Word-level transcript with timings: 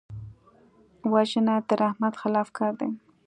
وژنه 1.13 1.55
د 1.67 1.69
رحمت 1.81 2.13
خلاف 2.21 2.47
کار 2.57 2.73
دی 2.79 2.89